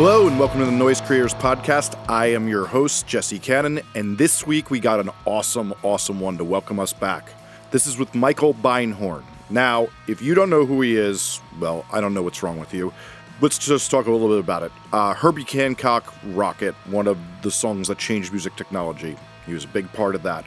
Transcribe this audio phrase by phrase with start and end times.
[0.00, 1.94] Hello and welcome to the Noise Creators Podcast.
[2.08, 6.38] I am your host, Jesse Cannon, and this week we got an awesome, awesome one
[6.38, 7.28] to welcome us back.
[7.70, 9.22] This is with Michael Beinhorn.
[9.50, 12.72] Now, if you don't know who he is, well, I don't know what's wrong with
[12.72, 12.94] you.
[13.42, 14.72] Let's just talk a little bit about it.
[14.90, 19.18] Uh, Herbie Hancock Rockit, one of the songs that changed music technology.
[19.44, 20.46] He was a big part of that.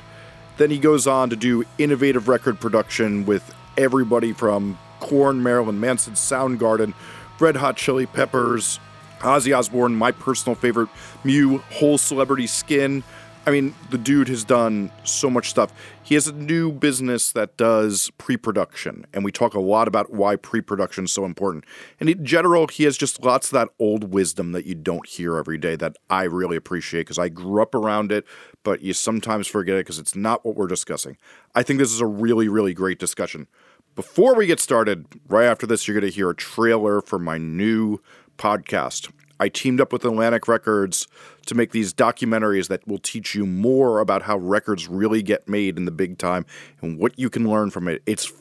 [0.58, 6.16] Then he goes on to do innovative record production with everybody from Korn, Marilyn Manson,
[6.16, 6.96] Soundgarden,
[7.40, 8.80] Red Hot Chili Peppers,
[9.24, 10.90] Ozzy Osbourne, my personal favorite,
[11.24, 13.04] Mew, Hole Celebrity Skin.
[13.46, 15.74] I mean, the dude has done so much stuff.
[16.02, 20.14] He has a new business that does pre production, and we talk a lot about
[20.14, 21.66] why pre production is so important.
[22.00, 25.38] And in general, he has just lots of that old wisdom that you don't hear
[25.38, 28.26] every day that I really appreciate because I grew up around it,
[28.64, 31.18] but you sometimes forget it because it's not what we're discussing.
[31.56, 33.48] I think this is a really, really great discussion.
[33.96, 37.38] Before we get started, right after this, you're going to hear a trailer for my
[37.38, 38.00] new
[38.38, 39.12] podcast.
[39.40, 41.08] I teamed up with Atlantic Records
[41.48, 45.78] to make these documentaries that will teach you more about how records really get made
[45.78, 46.46] in the big time
[46.82, 48.02] and what you can learn from it.
[48.06, 48.32] It's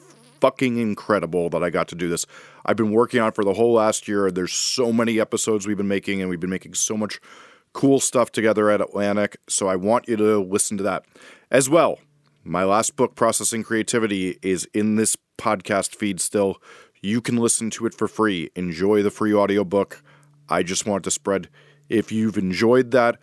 [0.41, 2.27] fucking incredible that I got to do this.
[2.67, 4.31] I've been working on for the whole last year.
[4.31, 7.21] There's so many episodes we've been making, and we've been making so much
[7.73, 9.37] cool stuff together at Atlantic.
[9.49, 11.05] So I want you to listen to that
[11.51, 12.01] as well.
[12.45, 16.61] My last book, Processing Creativity, is in this podcast feed still.
[17.01, 18.51] You can listen to it for free.
[18.57, 20.03] Enjoy the free audiobook.
[20.53, 21.49] I just want to spread.
[21.89, 23.19] If you've enjoyed that,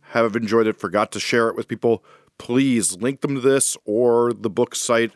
[0.00, 2.02] have enjoyed it, forgot to share it with people,
[2.38, 5.12] please link them to this or the book site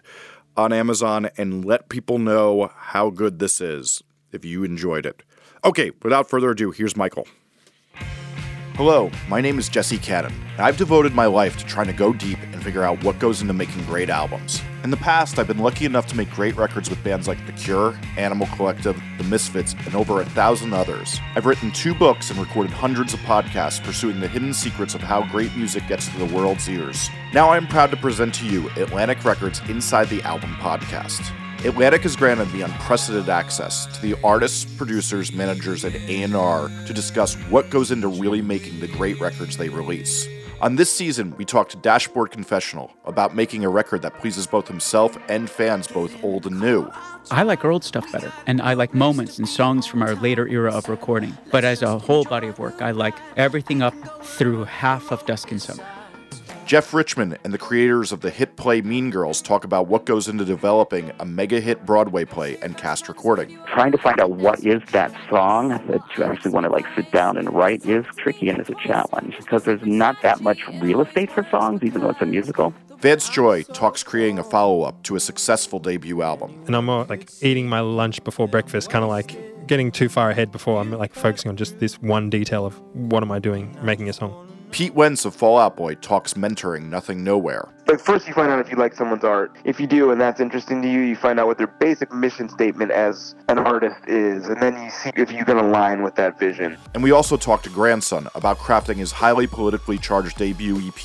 [0.58, 5.22] on Amazon and let people know how good this is if you enjoyed it.
[5.64, 7.26] Okay, without further ado, here's Michael.
[8.74, 12.38] Hello, my name is Jesse Cannon, I've devoted my life to trying to go deep
[12.52, 14.60] and figure out what goes into making great albums.
[14.84, 17.52] In the past, I've been lucky enough to make great records with bands like The
[17.52, 21.18] Cure, Animal Collective, The Misfits, and over a thousand others.
[21.34, 25.27] I've written two books and recorded hundreds of podcasts pursuing the hidden secrets of how
[25.30, 27.08] great music gets to the world's ears.
[27.33, 31.33] Now I am proud to present to you Atlantic Records Inside the Album podcast.
[31.64, 37.36] Atlantic has granted me unprecedented access to the artists, producers, managers, and A&R to discuss
[37.48, 40.28] what goes into really making the great records they release.
[40.60, 44.66] On this season, we talked to Dashboard Confessional about making a record that pleases both
[44.68, 46.88] himself and fans both old and new.
[47.30, 50.48] I like our old stuff better, and I like moments and songs from our later
[50.48, 51.36] era of recording.
[51.50, 53.94] But as a whole body of work, I like everything up
[54.24, 55.84] through half of Dusk and Summer.
[56.64, 60.29] Jeff Richmond and the creators of the hit play Mean Girls talk about what goes
[60.29, 63.58] into developing a mega hit Broadway play and cast recording.
[63.67, 67.11] Trying to find out what is that song that you actually want to like sit
[67.13, 71.02] down and write is tricky and is a challenge because there's not that much real
[71.02, 72.73] estate for songs, even though it's a musical.
[72.98, 76.58] Vance Joy talks creating a follow up to a successful debut album.
[76.67, 80.31] And I'm more like eating my lunch before breakfast, kind of like getting too far
[80.31, 83.77] ahead before I'm like focusing on just this one detail of what am I doing
[83.83, 84.53] making a song.
[84.74, 87.68] Pete Wentz of Fall Out Boy talks mentoring Nothing Nowhere.
[87.86, 89.57] But first, you find out if you like someone's art.
[89.62, 92.48] If you do, and that's interesting to you, you find out what their basic mission
[92.48, 96.40] statement as an artist is, and then you see if you can align with that
[96.40, 96.77] vision.
[96.92, 101.05] And we also talked to Grandson about crafting his highly politically charged debut EP,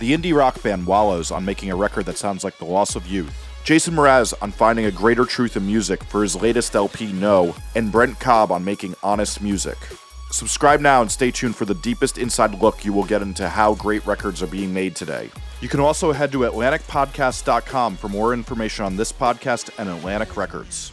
[0.00, 3.06] the indie rock band Wallows on making a record that sounds like the loss of
[3.06, 3.32] youth.
[3.62, 7.92] Jason Mraz on finding a greater truth in music for his latest LP, Know, and
[7.92, 9.78] Brent Cobb on making honest music.
[10.30, 13.74] Subscribe now and stay tuned for the deepest inside look you will get into how
[13.74, 15.30] great records are being made today.
[15.60, 20.92] You can also head to AtlanticPodcast.com for more information on this podcast and Atlantic Records.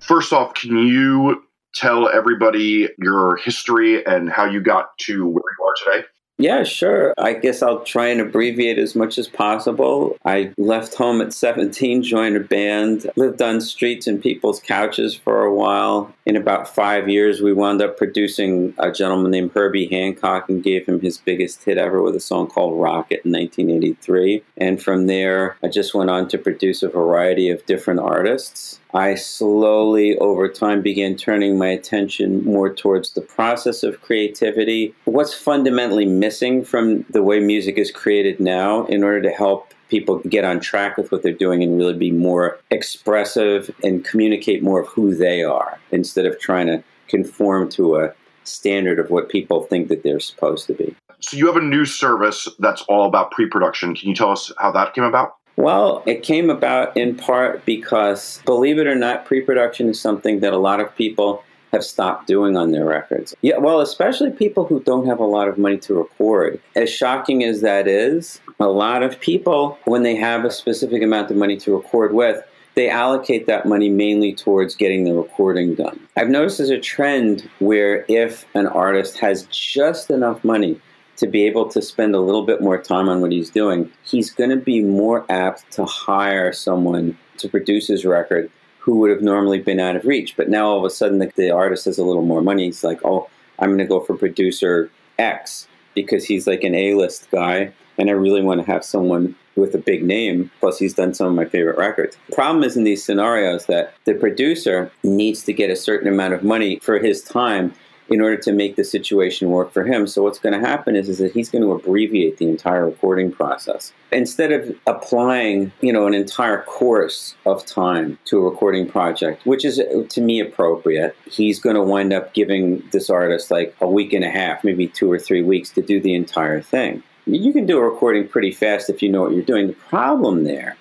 [0.00, 5.64] First off, can you tell everybody your history and how you got to where you
[5.64, 6.06] are today?
[6.36, 7.14] Yeah, sure.
[7.16, 10.16] I guess I'll try and abbreviate as much as possible.
[10.24, 15.44] I left home at 17, joined a band, lived on streets and people's couches for
[15.44, 16.12] a while.
[16.26, 20.86] In about five years, we wound up producing a gentleman named Herbie Hancock and gave
[20.86, 24.42] him his biggest hit ever with a song called Rockit in 1983.
[24.56, 28.80] And from there, I just went on to produce a variety of different artists.
[28.94, 34.94] I slowly, over time, began turning my attention more towards the process of creativity.
[35.04, 40.20] What's fundamentally missing from the way music is created now in order to help people
[40.20, 44.82] get on track with what they're doing and really be more expressive and communicate more
[44.82, 48.14] of who they are instead of trying to conform to a
[48.44, 50.94] standard of what people think that they're supposed to be.
[51.18, 53.94] So, you have a new service that's all about pre production.
[53.94, 55.36] Can you tell us how that came about?
[55.56, 60.40] Well, it came about in part because, believe it or not, pre production is something
[60.40, 63.34] that a lot of people have stopped doing on their records.
[63.42, 66.60] Yeah, well, especially people who don't have a lot of money to record.
[66.76, 71.30] As shocking as that is, a lot of people, when they have a specific amount
[71.30, 72.42] of money to record with,
[72.74, 76.00] they allocate that money mainly towards getting the recording done.
[76.16, 80.80] I've noticed there's a trend where if an artist has just enough money
[81.16, 84.30] to be able to spend a little bit more time on what he's doing, he's
[84.30, 89.22] going to be more apt to hire someone to produce his record who would have
[89.22, 90.36] normally been out of reach.
[90.36, 92.66] But now all of a sudden, the, the artist has a little more money.
[92.66, 96.94] He's like, oh, I'm going to go for producer X because he's like an A
[96.94, 100.50] list guy, and I really want to have someone with a big name.
[100.60, 102.18] Plus, he's done some of my favorite records.
[102.32, 106.42] Problem is in these scenarios that the producer needs to get a certain amount of
[106.42, 107.72] money for his time
[108.08, 110.06] in order to make the situation work for him.
[110.06, 113.32] So what's going to happen is, is that he's going to abbreviate the entire recording
[113.32, 113.92] process.
[114.12, 119.64] Instead of applying, you know, an entire course of time to a recording project, which
[119.64, 119.80] is
[120.10, 124.24] to me appropriate, he's going to wind up giving this artist like a week and
[124.24, 127.02] a half, maybe two or three weeks to do the entire thing.
[127.26, 129.68] You can do a recording pretty fast if you know what you're doing.
[129.68, 130.76] The problem there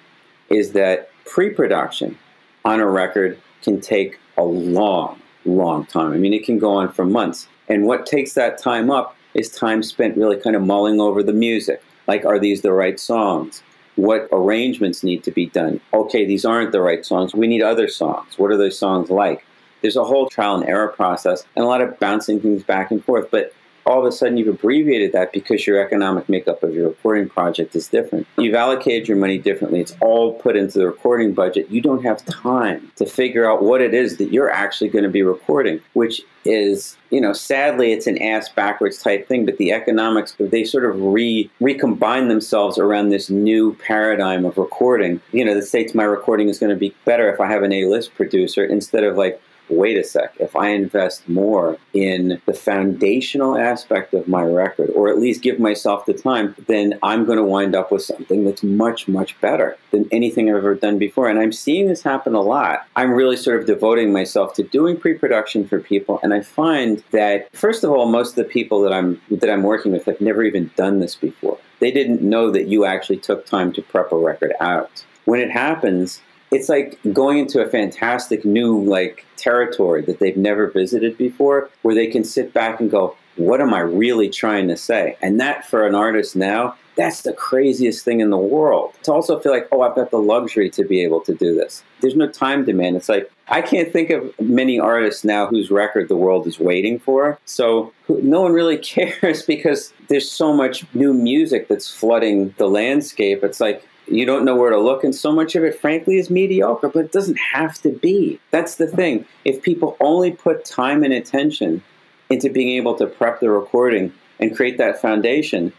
[0.49, 2.17] is that pre-production
[2.65, 6.13] on a record can take a long long time.
[6.13, 7.48] I mean, it can go on for months.
[7.68, 11.34] And what takes that time up is time spent really kind of mulling over the
[11.34, 11.81] music.
[12.07, 13.63] Like, are these the right songs?
[13.95, 15.80] What arrangements need to be done?
[15.94, 17.34] Okay, these aren't the right songs.
[17.34, 18.38] We need other songs.
[18.38, 19.45] What are those songs like?
[19.81, 23.04] There's a whole trial and error process and a lot of bouncing things back and
[23.04, 23.30] forth.
[23.30, 23.54] But
[23.85, 27.75] all of a sudden you've abbreviated that because your economic makeup of your recording project
[27.75, 28.27] is different.
[28.38, 29.81] You've allocated your money differently.
[29.81, 31.69] It's all put into the recording budget.
[31.69, 35.09] You don't have time to figure out what it is that you're actually going to
[35.09, 39.71] be recording, which is, you know, sadly it's an ass backwards type thing, but the
[39.71, 45.21] economics, they sort of re recombine themselves around this new paradigm of recording.
[45.31, 47.71] You know, that states my recording is going to be better if I have an
[47.71, 49.41] A-list producer instead of like
[49.75, 55.09] wait a sec, if I invest more in the foundational aspect of my record, or
[55.09, 58.63] at least give myself the time, then I'm going to wind up with something that's
[58.63, 61.29] much, much better than anything I've ever done before.
[61.29, 62.87] And I'm seeing this happen a lot.
[62.95, 67.53] I'm really sort of devoting myself to doing pre-production for people, and I find that
[67.55, 70.43] first of all, most of the people that I'm that I'm working with have never
[70.43, 71.57] even done this before.
[71.79, 75.05] They didn't know that you actually took time to prep a record out.
[75.25, 76.21] When it happens,
[76.53, 81.95] it's like going into a fantastic new like territory that they've never visited before where
[81.95, 85.17] they can sit back and go what am i really trying to say?
[85.21, 88.94] And that for an artist now that's the craziest thing in the world.
[89.03, 91.83] To also feel like oh i've got the luxury to be able to do this.
[92.01, 92.95] There's no time demand.
[92.95, 96.99] It's like i can't think of many artists now whose record the world is waiting
[96.99, 97.39] for.
[97.45, 103.44] So no one really cares because there's so much new music that's flooding the landscape.
[103.44, 106.29] It's like you don't know where to look, and so much of it, frankly, is
[106.29, 108.39] mediocre, but it doesn't have to be.
[108.51, 109.25] That's the thing.
[109.45, 111.83] If people only put time and attention
[112.29, 115.73] into being able to prep the recording and create that foundation,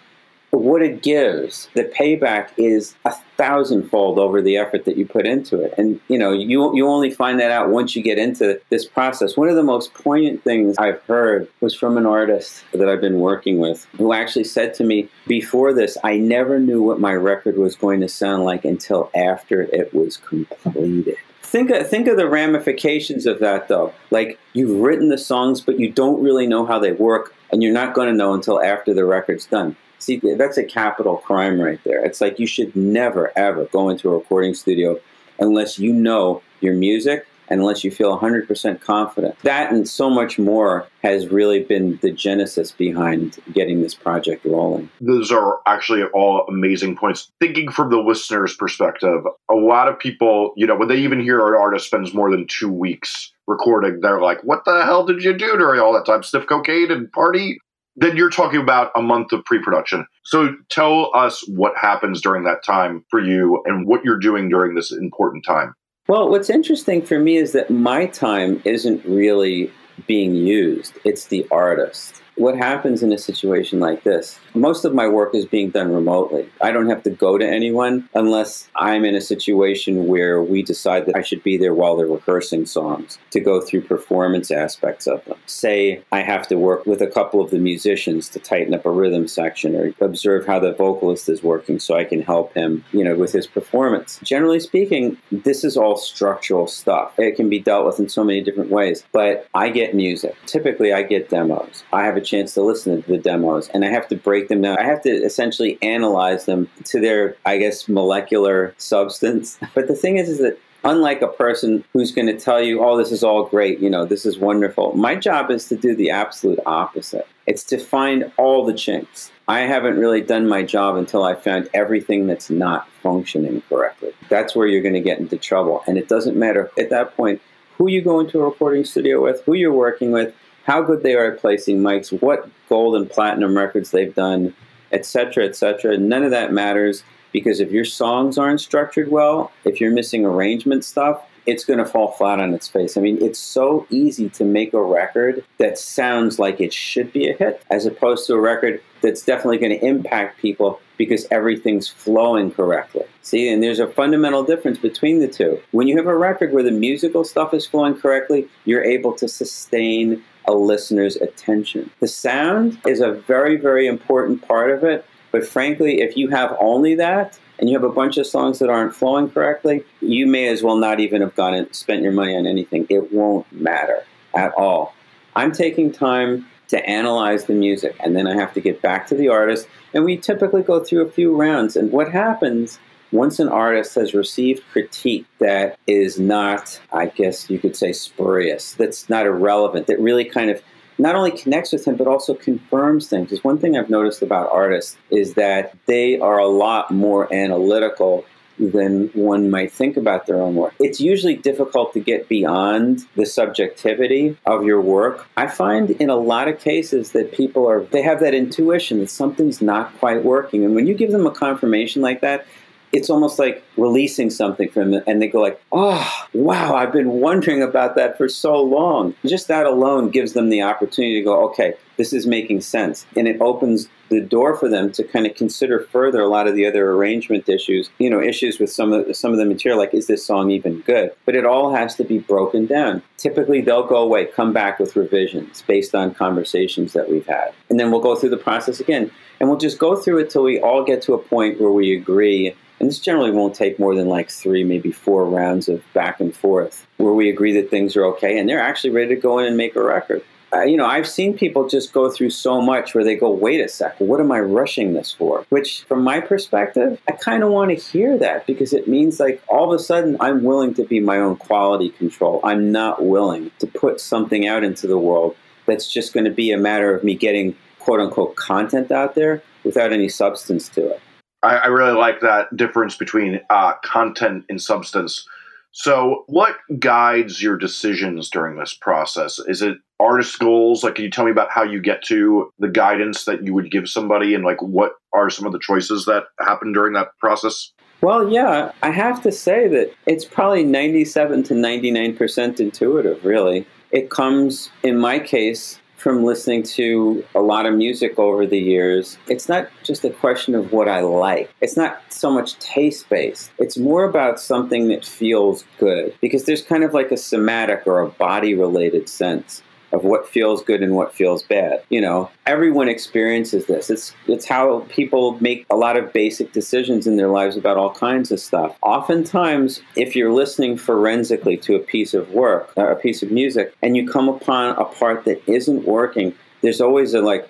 [0.59, 5.61] what it gives, the payback is a thousandfold over the effort that you put into
[5.61, 5.75] it.
[5.77, 9.37] And you know, you you only find that out once you get into this process.
[9.37, 13.21] One of the most poignant things I've heard was from an artist that I've been
[13.21, 17.57] working with who actually said to me, before this, I never knew what my record
[17.57, 21.17] was going to sound like until after it was completed
[21.55, 23.95] think of, think of the ramifications of that though.
[24.11, 27.73] Like you've written the songs, but you don't really know how they work, and you're
[27.73, 29.77] not going to know until after the record's done.
[29.99, 32.05] See, that's a capital crime right there.
[32.05, 34.99] It's like you should never, ever go into a recording studio
[35.39, 39.39] unless you know your music and unless you feel 100% confident.
[39.43, 44.89] That and so much more has really been the genesis behind getting this project rolling.
[45.01, 47.31] Those are actually all amazing points.
[47.41, 51.47] Thinking from the listener's perspective, a lot of people, you know, when they even hear
[51.47, 55.33] an artist spends more than two weeks recording, they're like, what the hell did you
[55.37, 56.23] do during all that time?
[56.23, 57.59] Sniff cocaine and party?
[57.97, 60.07] Then you're talking about a month of pre-production.
[60.25, 64.75] So tell us what happens during that time for you and what you're doing during
[64.75, 65.75] this important time.
[66.09, 69.73] Well, what's interesting for me is that my time isn't really
[70.07, 70.99] being used.
[71.05, 74.39] It's the artist what happens in a situation like this?
[74.55, 76.49] Most of my work is being done remotely.
[76.61, 81.07] I don't have to go to anyone unless I'm in a situation where we decide
[81.07, 85.25] that I should be there while they're rehearsing songs to go through performance aspects of
[85.25, 85.39] them.
[85.47, 88.91] Say I have to work with a couple of the musicians to tighten up a
[88.91, 93.05] rhythm section or observe how the vocalist is working so I can help him, you
[93.05, 94.19] know, with his performance.
[94.23, 97.19] Generally speaking, this is all structural stuff.
[97.19, 100.37] It can be dealt with in so many different ways, but I get music.
[100.47, 101.85] Typically I get demos.
[101.93, 104.63] I have a chance to listen to the demos and I have to break them
[104.63, 104.79] down.
[104.79, 109.59] I have to essentially analyze them to their, I guess, molecular substance.
[109.75, 112.97] But the thing is, is that unlike a person who's going to tell you, oh,
[112.97, 114.95] this is all great, you know, this is wonderful.
[114.97, 117.27] My job is to do the absolute opposite.
[117.47, 119.33] It's to find all the chinks.
[119.49, 124.13] I haven't really done my job until I found everything that's not functioning correctly.
[124.29, 125.83] That's where you're going to get into trouble.
[125.87, 127.43] And it doesn't matter at that point
[127.77, 131.15] who you go into a recording studio with, who you're working with, how good they
[131.15, 134.55] are at placing mics, what gold and platinum records they've done,
[134.93, 135.97] etc., etc.
[135.99, 140.85] None of that matters because if your songs aren't structured well, if you're missing arrangement
[140.85, 142.97] stuff, it's going to fall flat on its face.
[142.97, 147.29] I mean, it's so easy to make a record that sounds like it should be
[147.29, 151.89] a hit as opposed to a record that's definitely going to impact people because everything's
[151.89, 153.05] flowing correctly.
[153.23, 155.61] See, and there's a fundamental difference between the two.
[155.73, 159.29] When you have a record where the musical stuff is flowing correctly, you're able to
[159.29, 161.91] sustain a listener's attention.
[162.01, 166.57] The sound is a very, very important part of it, but frankly, if you have
[166.61, 170.49] only that, and you have a bunch of songs that aren't flowing correctly, you may
[170.49, 172.87] as well not even have gone and spent your money on anything.
[172.91, 174.95] It won't matter at all.
[175.37, 179.15] I'm taking time to analyze the music, and then I have to get back to
[179.15, 181.77] the artist, and we typically go through a few rounds.
[181.77, 182.79] And what happens
[183.15, 188.73] once an artist has received critique that is not, I guess you could say, spurious,
[188.73, 190.61] that's not irrelevant, that really kind of
[190.99, 193.31] not only connects with him but also confirms things.
[193.31, 198.25] Because one thing I've noticed about artists is that they are a lot more analytical
[198.59, 200.75] than one might think about their own work.
[200.79, 205.27] It's usually difficult to get beyond the subjectivity of your work.
[205.37, 209.11] I find in a lot of cases that people are they have that intuition that
[209.11, 212.47] something's not quite working and when you give them a confirmation like that,
[212.95, 217.11] it's almost like releasing something from them and they go like oh wow i've been
[217.11, 219.15] wondering about that for so long.
[219.27, 223.07] Just that alone gives them the opportunity to go okay this is making sense.
[223.17, 226.55] And it opens the door for them to kind of consider further a lot of
[226.55, 229.95] the other arrangement issues you know issues with some of some of the material like
[229.95, 231.11] is this song even good?
[231.25, 233.03] But it all has to be broken down.
[233.17, 237.53] Typically they'll go away come back with revisions based on conversations that we've had.
[237.71, 239.11] And then we'll go through the process again
[239.41, 241.97] and we'll just go through it till we all get to a point where we
[241.97, 246.21] agree and this generally won't take more than like three, maybe four rounds of back
[246.21, 249.39] and forth where we agree that things are okay and they're actually ready to go
[249.39, 250.23] in and make a record.
[250.55, 253.61] Uh, you know, I've seen people just go through so much where they go, wait
[253.61, 255.45] a second, what am I rushing this for?
[255.49, 259.43] Which, from my perspective, I kind of want to hear that because it means like
[259.49, 262.41] all of a sudden I'm willing to be my own quality control.
[262.45, 265.35] I'm not willing to put something out into the world
[265.67, 269.43] that's just going to be a matter of me getting quote unquote content out there
[269.65, 271.01] without any substance to it.
[271.45, 275.27] I, I really like that difference between uh, content and substance.
[275.73, 279.39] So, what guides your decisions during this process?
[279.41, 280.85] Is it artist goals?
[280.85, 283.71] Like, can you tell me about how you get to the guidance that you would
[283.71, 287.73] give somebody, and like what are some of the choices that happen during that process?
[288.01, 293.67] Well, yeah, I have to say that it's probably 97 to 99% intuitive, really.
[293.91, 299.17] It comes, in my case, from listening to a lot of music over the years,
[299.27, 301.51] it's not just a question of what I like.
[301.63, 303.51] It's not so much taste based.
[303.59, 308.01] It's more about something that feels good because there's kind of like a somatic or
[308.01, 309.63] a body related sense
[309.95, 311.83] of what feels good and what feels bad.
[311.89, 313.91] You know, everyone experiences this.
[313.91, 317.95] It's it's how people make a lot of basic decisions in their lives about all
[317.95, 318.77] kinds of stuff.
[318.83, 323.75] Oftentimes, if you're listening forensically to a piece of work, uh, a piece of music,
[323.83, 327.49] and you come upon a part that isn't working, there's always a like,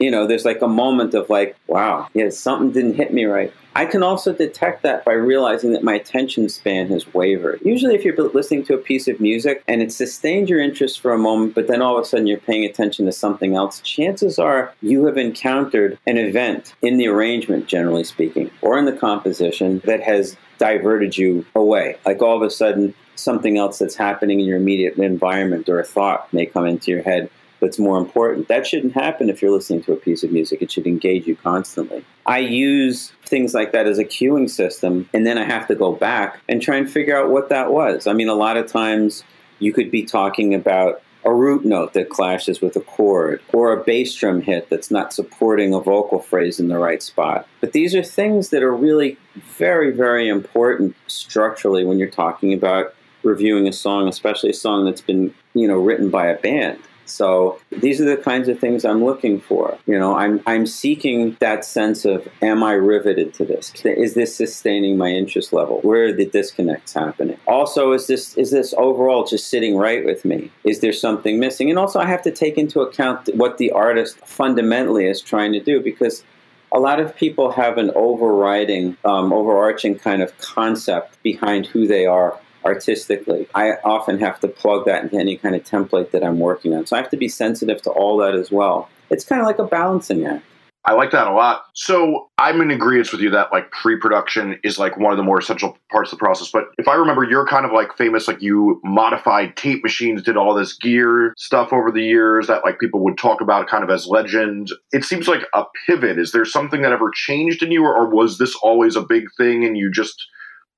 [0.00, 3.52] you know, there's like a moment of like, wow, yeah, something didn't hit me right.
[3.76, 7.60] I can also detect that by realizing that my attention span has wavered.
[7.62, 11.12] Usually, if you're listening to a piece of music and it sustained your interest for
[11.12, 14.38] a moment, but then all of a sudden you're paying attention to something else, chances
[14.38, 19.80] are you have encountered an event in the arrangement, generally speaking, or in the composition
[19.84, 21.96] that has diverted you away.
[22.04, 25.84] Like all of a sudden, something else that's happening in your immediate environment or a
[25.84, 27.30] thought may come into your head
[27.60, 28.48] that's more important.
[28.48, 30.62] That shouldn't happen if you're listening to a piece of music.
[30.62, 32.04] It should engage you constantly.
[32.26, 35.92] I use things like that as a cueing system, and then I have to go
[35.92, 38.06] back and try and figure out what that was.
[38.06, 39.24] I mean, a lot of times
[39.58, 43.84] you could be talking about a root note that clashes with a chord, or a
[43.84, 47.46] bass drum hit that's not supporting a vocal phrase in the right spot.
[47.60, 49.18] But these are things that are really
[49.58, 55.02] very, very important structurally when you're talking about reviewing a song, especially a song that's
[55.02, 56.78] been, you know, written by a band.
[57.10, 59.76] So these are the kinds of things I'm looking for.
[59.86, 63.72] You know, I'm I'm seeking that sense of am I riveted to this?
[63.84, 65.80] Is this sustaining my interest level?
[65.82, 67.38] Where are the disconnects happening?
[67.46, 70.50] Also, is this is this overall just sitting right with me?
[70.64, 71.70] Is there something missing?
[71.70, 75.60] And also, I have to take into account what the artist fundamentally is trying to
[75.60, 76.24] do because
[76.72, 82.06] a lot of people have an overriding, um, overarching kind of concept behind who they
[82.06, 83.48] are artistically.
[83.54, 86.86] I often have to plug that into any kind of template that I'm working on.
[86.86, 88.88] So I have to be sensitive to all that as well.
[89.10, 90.44] It's kind of like a balancing act.
[90.86, 91.64] I like that a lot.
[91.74, 95.38] So I'm in agreement with you that like pre-production is like one of the more
[95.38, 96.50] essential parts of the process.
[96.50, 100.38] But if I remember, you're kind of like famous, like you modified tape machines, did
[100.38, 103.90] all this gear stuff over the years that like people would talk about kind of
[103.90, 104.70] as legend.
[104.90, 106.18] It seems like a pivot.
[106.18, 109.24] Is there something that ever changed in you, or, or was this always a big
[109.36, 110.26] thing and you just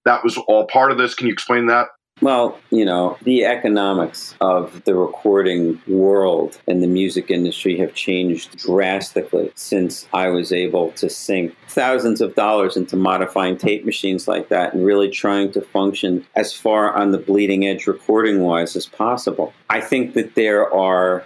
[0.05, 1.15] that was all part of this?
[1.15, 1.89] Can you explain that?
[2.21, 8.59] Well, you know, the economics of the recording world and the music industry have changed
[8.59, 14.51] drastically since I was able to sink thousands of dollars into modifying tape machines like
[14.51, 18.87] that and really trying to function as far on the bleeding edge recording wise as
[18.87, 19.53] possible.
[19.69, 21.25] I think that there are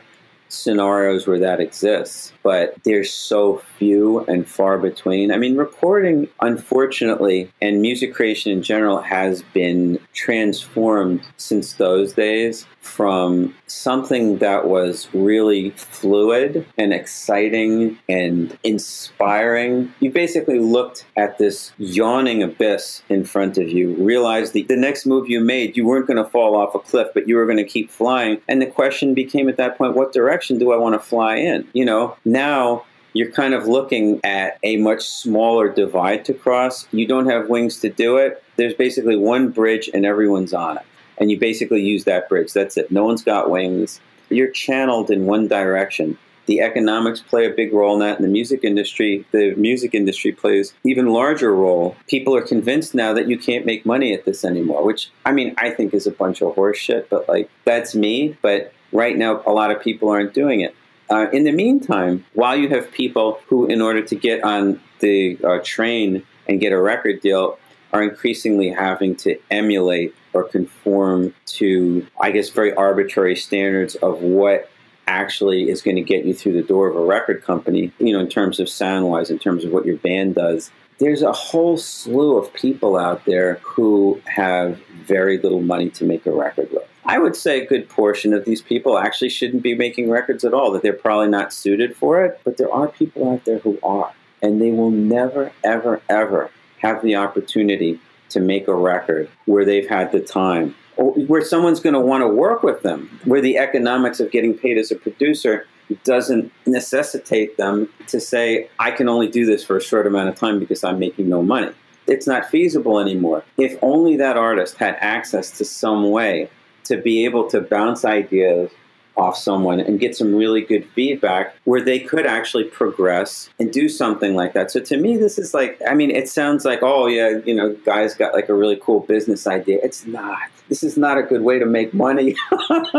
[0.48, 5.32] scenarios where that exists, but there's so few and far between.
[5.32, 12.64] I mean, recording, unfortunately, and music creation in general has been transformed since those days
[12.86, 19.92] from something that was really fluid and exciting and inspiring.
[19.98, 25.04] You basically looked at this yawning abyss in front of you, realized the, the next
[25.04, 27.58] move you made, you weren't going to fall off a cliff, but you were going
[27.58, 28.40] to keep flying.
[28.46, 31.66] And the question became at that point, what direction do I want to fly in?
[31.72, 36.86] You know, now you're kind of looking at a much smaller divide to cross.
[36.92, 38.42] You don't have wings to do it.
[38.56, 40.84] There's basically one bridge and everyone's on it
[41.18, 42.52] and you basically use that bridge.
[42.52, 42.90] That's it.
[42.90, 44.00] No one's got wings.
[44.28, 46.18] You're channeled in one direction.
[46.46, 48.18] The economics play a big role in that.
[48.18, 51.96] In the music industry, the music industry plays even larger role.
[52.06, 55.54] People are convinced now that you can't make money at this anymore, which I mean,
[55.58, 57.08] I think is a bunch of horseshit.
[57.08, 58.36] But like, that's me.
[58.42, 60.74] But right now, a lot of people aren't doing it.
[61.08, 65.38] Uh, in the meantime, while you have people who, in order to get on the
[65.44, 67.58] uh, train and get a record deal,
[67.92, 74.68] are increasingly having to emulate or conform to, I guess, very arbitrary standards of what
[75.06, 78.20] actually is going to get you through the door of a record company, you know,
[78.20, 80.70] in terms of sound wise, in terms of what your band does.
[80.98, 86.26] There's a whole slew of people out there who have very little money to make
[86.26, 86.88] a record with.
[87.04, 90.52] I would say a good portion of these people actually shouldn't be making records at
[90.52, 93.78] all, that they're probably not suited for it, but there are people out there who
[93.82, 94.12] are.
[94.42, 99.88] And they will never, ever, ever have the opportunity to make a record where they've
[99.88, 103.58] had the time or where someone's going to want to work with them, where the
[103.58, 105.66] economics of getting paid as a producer
[106.04, 110.34] doesn't necessitate them to say, I can only do this for a short amount of
[110.34, 111.72] time because I'm making no money.
[112.06, 113.44] It's not feasible anymore.
[113.56, 116.50] If only that artist had access to some way
[116.84, 118.70] to be able to bounce ideas
[119.16, 123.88] off someone and get some really good feedback where they could actually progress and do
[123.88, 124.70] something like that.
[124.70, 127.74] So to me, this is like, I mean, it sounds like, oh, yeah, you know,
[127.84, 129.78] guys got like a really cool business idea.
[129.82, 130.38] It's not.
[130.68, 132.36] This is not a good way to make money.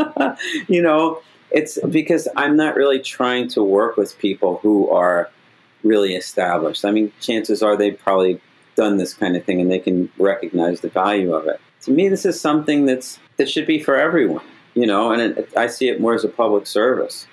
[0.68, 5.30] you know, it's because I'm not really trying to work with people who are
[5.84, 6.84] really established.
[6.84, 8.42] I mean, chances are they've probably
[8.78, 11.60] done this kind of thing and they can recognize the value of it.
[11.82, 14.44] To me, this is something that's that should be for everyone
[14.78, 17.26] you know, and it, I see it more as a public service.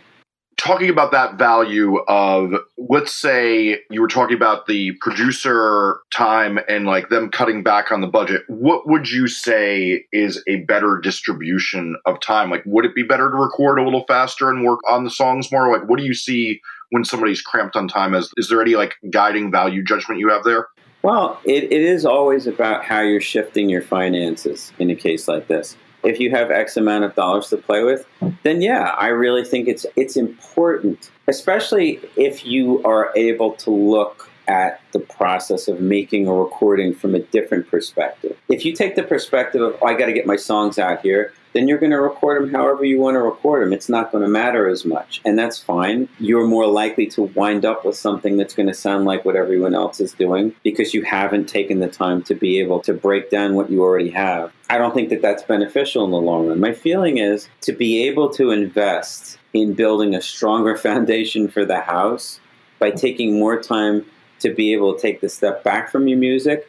[0.56, 6.86] Talking about that value of, let's say you were talking about the producer time and
[6.86, 8.44] like them cutting back on the budget.
[8.48, 12.50] What would you say is a better distribution of time?
[12.50, 15.52] Like, would it be better to record a little faster and work on the songs
[15.52, 15.70] more?
[15.70, 18.14] Like, what do you see when somebody's cramped on time?
[18.14, 20.68] As is there any like guiding value judgment you have there?
[21.04, 25.46] Well, it, it is always about how you're shifting your finances in a case like
[25.46, 28.06] this if you have X amount of dollars to play with,
[28.42, 34.30] then yeah, I really think it's it's important, especially if you are able to look
[34.46, 38.38] at the process of making a recording from a different perspective.
[38.50, 41.32] If you take the perspective of oh, I got to get my songs out here,
[41.54, 43.72] then you're going to record them however you want to record them.
[43.72, 46.08] It's not going to matter as much, and that's fine.
[46.18, 49.74] You're more likely to wind up with something that's going to sound like what everyone
[49.74, 53.54] else is doing because you haven't taken the time to be able to break down
[53.54, 54.52] what you already have.
[54.68, 56.60] I don't think that that's beneficial in the long run.
[56.60, 61.80] My feeling is to be able to invest in building a stronger foundation for the
[61.80, 62.40] house
[62.80, 64.04] by taking more time
[64.40, 66.68] to be able to take the step back from your music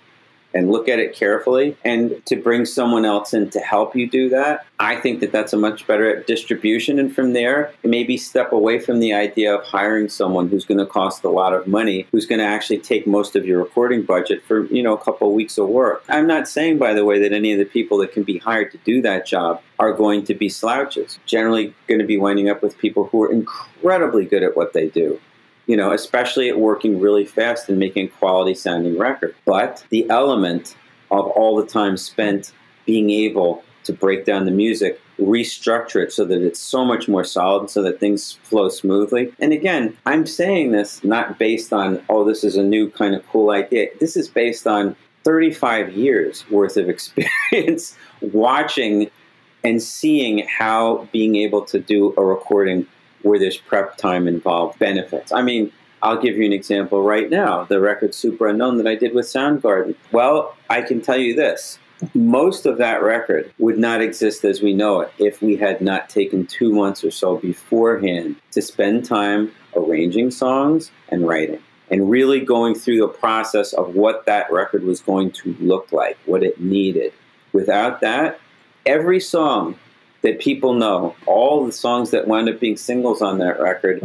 [0.55, 1.77] and look at it carefully.
[1.83, 5.53] And to bring someone else in to help you do that i think that that's
[5.53, 6.99] a much better distribution.
[6.99, 10.85] And from there maybe step away from the idea of hiring someone who's going to
[10.85, 14.43] cost a lot of money who's going to actually take most of your recording budget
[14.43, 16.03] for you know a couple of weeks of work.
[16.09, 18.71] I'm not saying by the way that any of the people that can be hired
[18.71, 21.19] to do that job are going to be slouches.
[21.25, 24.89] Generally going to be winding up with people who are incredibly good at what they
[24.89, 25.19] do
[25.67, 29.35] you know, especially at working really fast and making a quality sounding record.
[29.45, 30.75] But the element
[31.11, 32.51] of all the time spent
[32.85, 37.23] being able to break down the music, restructure it so that it's so much more
[37.23, 39.33] solid, so that things flow smoothly.
[39.39, 43.27] And again, I'm saying this not based on, oh, this is a new kind of
[43.29, 43.89] cool idea.
[43.99, 49.09] This is based on 35 years worth of experience watching
[49.63, 52.85] and seeing how being able to do a recording
[53.25, 55.31] where there's prep time involved benefits.
[55.31, 59.13] I mean, I'll give you an example right now the record Superunknown that I did
[59.13, 59.95] with Soundgarden.
[60.11, 61.79] Well, I can tell you this
[62.13, 66.09] most of that record would not exist as we know it if we had not
[66.09, 72.39] taken two months or so beforehand to spend time arranging songs and writing and really
[72.39, 76.59] going through the process of what that record was going to look like, what it
[76.59, 77.13] needed.
[77.53, 78.39] Without that,
[78.85, 79.77] every song
[80.25, 84.01] that people know, all the songs that wound up being singles on that record,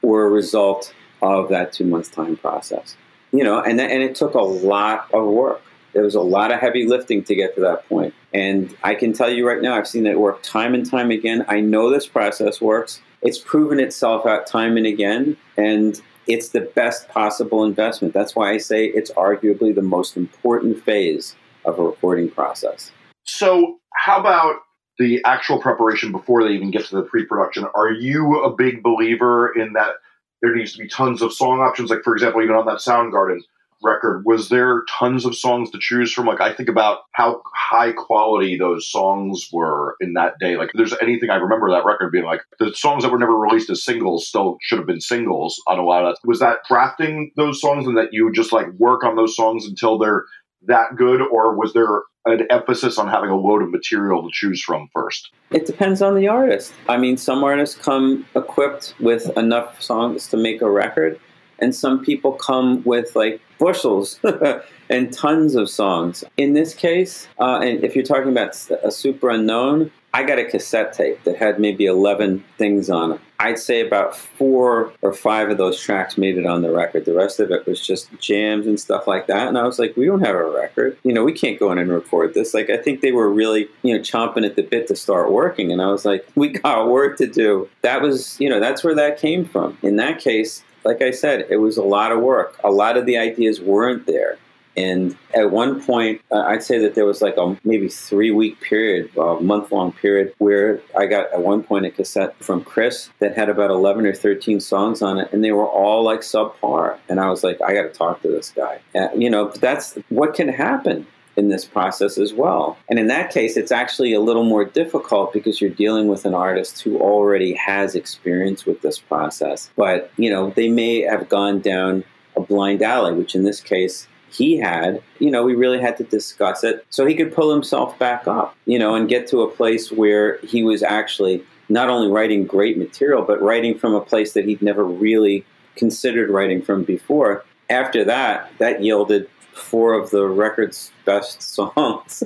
[0.00, 2.96] were a result of that two months time process.
[3.32, 5.60] You know, and, and it took a lot of work.
[5.92, 8.14] There was a lot of heavy lifting to get to that point.
[8.32, 11.44] And I can tell you right now, I've seen it work time and time again.
[11.48, 13.00] I know this process works.
[13.22, 15.36] It's proven itself out time and again.
[15.56, 18.14] And it's the best possible investment.
[18.14, 22.92] That's why I say it's arguably the most important phase of a recording process.
[23.24, 24.60] So, how about
[24.98, 27.66] the actual preparation before they even get to the pre production?
[27.74, 29.94] Are you a big believer in that
[30.42, 31.90] there needs to be tons of song options?
[31.90, 33.40] Like, for example, even on that Soundgarden,
[33.82, 36.26] record, was there tons of songs to choose from?
[36.26, 40.56] Like, I think about how high quality those songs were in that day.
[40.56, 43.70] Like, there's anything I remember that record being like, the songs that were never released
[43.70, 46.28] as singles still should have been singles on a lot of that.
[46.28, 49.98] Was that drafting those songs and that you just like work on those songs until
[49.98, 50.24] they're
[50.66, 54.62] that good, or was there an emphasis on having a load of material to choose
[54.62, 55.30] from first?
[55.50, 56.72] It depends on the artist.
[56.88, 61.20] I mean, some artists come equipped with enough songs to make a record
[61.58, 64.20] and some people come with like bushels
[64.90, 66.24] and tons of songs.
[66.36, 70.94] In this case, uh, and if you're talking about a Superunknown, I got a cassette
[70.94, 73.20] tape that had maybe 11 things on it.
[73.38, 77.04] I'd say about four or five of those tracks made it on the record.
[77.04, 79.46] The rest of it was just jams and stuff like that.
[79.46, 80.96] And I was like, we don't have a record.
[81.02, 82.54] You know, we can't go in and record this.
[82.54, 85.70] Like, I think they were really, you know, chomping at the bit to start working.
[85.70, 87.68] And I was like, we got work to do.
[87.82, 89.76] That was, you know, that's where that came from.
[89.82, 92.58] In that case, like I said, it was a lot of work.
[92.64, 94.38] A lot of the ideas weren't there.
[94.76, 98.60] And at one point, uh, I'd say that there was like a maybe three week
[98.60, 103.10] period, a month long period, where I got at one point a cassette from Chris
[103.20, 106.98] that had about 11 or 13 songs on it, and they were all like subpar.
[107.08, 108.80] And I was like, I got to talk to this guy.
[108.94, 112.78] Uh, you know, that's what can happen in this process as well.
[112.88, 116.34] And in that case, it's actually a little more difficult because you're dealing with an
[116.34, 119.70] artist who already has experience with this process.
[119.76, 122.04] But, you know, they may have gone down
[122.36, 126.04] a blind alley, which in this case, he had, you know, we really had to
[126.04, 129.50] discuss it so he could pull himself back up, you know, and get to a
[129.50, 134.32] place where he was actually not only writing great material, but writing from a place
[134.34, 137.44] that he'd never really considered writing from before.
[137.70, 142.22] After that, that yielded four of the record's best songs.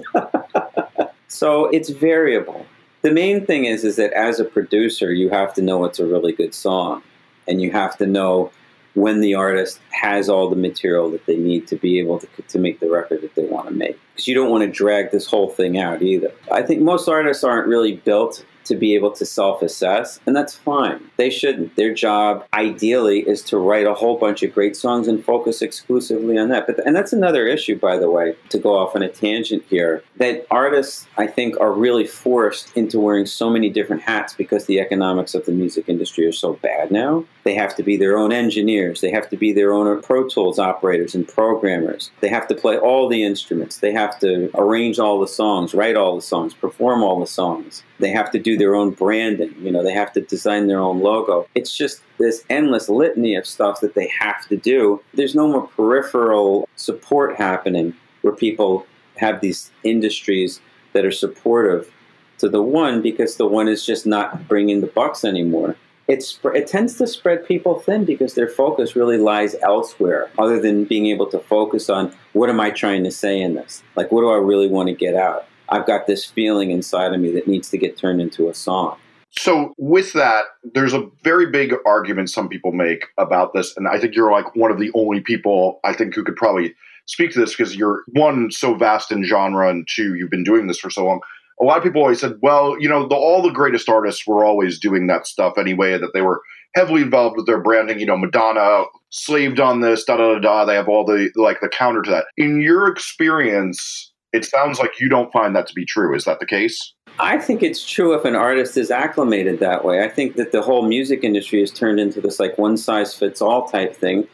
[1.28, 2.66] so it's variable.
[3.02, 6.06] The main thing is is that as a producer, you have to know it's a
[6.06, 7.02] really good song,
[7.48, 8.50] and you have to know
[8.94, 12.58] when the artist has all the material that they need to be able to, to
[12.58, 13.98] make the record that they want to make.
[14.12, 16.32] Because you don't want to drag this whole thing out either.
[16.50, 20.54] I think most artists aren't really built to be able to self assess, and that's
[20.54, 21.00] fine.
[21.16, 21.74] They shouldn't.
[21.74, 26.38] Their job, ideally, is to write a whole bunch of great songs and focus exclusively
[26.38, 26.66] on that.
[26.66, 30.04] But and that's another issue, by the way, to go off on a tangent here.
[30.18, 34.78] That artists, I think, are really forced into wearing so many different hats because the
[34.78, 37.24] economics of the music industry are so bad now.
[37.42, 39.00] They have to be their own engineers.
[39.00, 42.10] They have to be their own Pro Tools operators and programmers.
[42.20, 43.78] They have to play all the instruments.
[43.78, 47.82] They have to arrange all the songs, write all the songs, perform all the songs.
[47.98, 49.54] They have to do their own branding.
[49.60, 51.48] You know, they have to design their own logo.
[51.54, 55.02] It's just this endless litany of stuff that they have to do.
[55.14, 60.60] There's no more peripheral support happening where people have these industries
[60.92, 61.90] that are supportive
[62.38, 65.76] to the one because the one is just not bringing the bucks anymore.
[66.06, 70.84] It's, it tends to spread people thin because their focus really lies elsewhere other than
[70.84, 73.82] being able to focus on what am I trying to say in this?
[73.96, 75.46] Like, what do I really want to get out?
[75.70, 78.96] I've got this feeling inside of me that needs to get turned into a song.
[79.38, 83.76] So, with that, there's a very big argument some people make about this.
[83.76, 86.74] And I think you're like one of the only people I think who could probably
[87.06, 90.66] speak to this because you're one, so vast in genre, and two, you've been doing
[90.66, 91.20] this for so long.
[91.60, 94.44] A lot of people always said, well, you know, the, all the greatest artists were
[94.44, 96.40] always doing that stuff anyway, that they were
[96.74, 98.00] heavily involved with their branding.
[98.00, 100.64] You know, Madonna slaved on this, da da da da.
[100.64, 102.24] They have all the, like, the counter to that.
[102.36, 106.14] In your experience, It sounds like you don't find that to be true.
[106.14, 106.94] Is that the case?
[107.18, 110.04] I think it's true if an artist is acclimated that way.
[110.04, 113.42] I think that the whole music industry has turned into this like one size fits
[113.42, 114.26] all type thing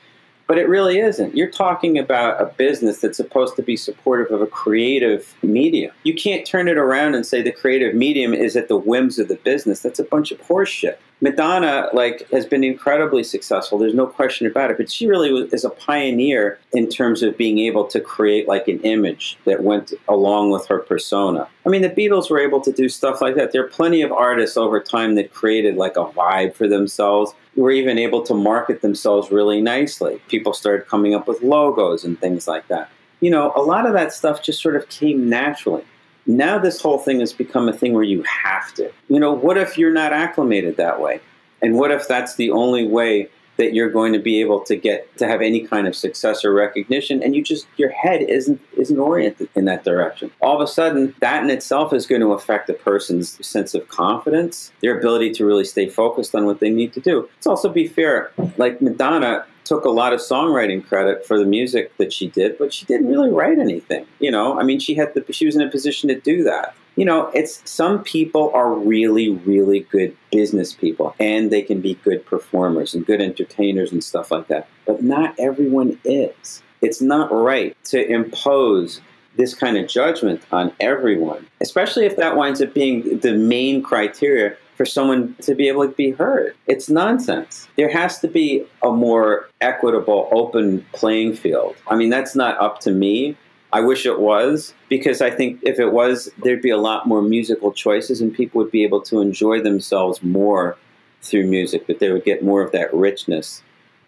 [0.46, 1.36] but it really isn't.
[1.36, 5.92] You're talking about a business that's supposed to be supportive of a creative medium.
[6.04, 9.28] You can't turn it around and say the creative medium is at the whims of
[9.28, 9.80] the business.
[9.80, 10.96] That's a bunch of horseshit.
[11.20, 13.78] Madonna, like, has been incredibly successful.
[13.78, 14.76] There's no question about it.
[14.76, 18.68] But she really was, is a pioneer in terms of being able to create like
[18.68, 21.48] an image that went along with her persona.
[21.64, 23.52] I mean, the Beatles were able to do stuff like that.
[23.52, 27.70] There are plenty of artists over time that created like a vibe for themselves were
[27.70, 30.20] even able to market themselves really nicely.
[30.28, 32.90] People started coming up with logos and things like that.
[33.20, 35.84] You know, a lot of that stuff just sort of came naturally.
[36.26, 38.90] Now, this whole thing has become a thing where you have to.
[39.08, 41.20] You know, what if you're not acclimated that way?
[41.62, 45.16] And what if that's the only way that you're going to be able to get
[45.18, 48.98] to have any kind of success or recognition and you just your head isn't isn't
[48.98, 50.30] oriented in that direction.
[50.40, 53.88] All of a sudden that in itself is going to affect a person's sense of
[53.88, 57.28] confidence their ability to really stay focused on what they need to do.
[57.36, 61.96] Let's also be fair like madonna took a lot of songwriting credit for the music
[61.96, 64.58] that she did but she didn't really write anything you know?
[64.58, 67.30] I mean she had the she was in a position to do that you know,
[67.34, 72.94] it's some people are really, really good business people and they can be good performers
[72.94, 74.66] and good entertainers and stuff like that.
[74.86, 76.62] But not everyone is.
[76.80, 79.00] It's not right to impose
[79.36, 84.56] this kind of judgment on everyone, especially if that winds up being the main criteria
[84.76, 86.54] for someone to be able to be heard.
[86.66, 87.68] It's nonsense.
[87.76, 91.76] There has to be a more equitable, open playing field.
[91.88, 93.36] I mean, that's not up to me.
[93.76, 97.20] I wish it was because I think if it was, there'd be a lot more
[97.20, 100.78] musical choices and people would be able to enjoy themselves more
[101.20, 103.62] through music, that they would get more of that richness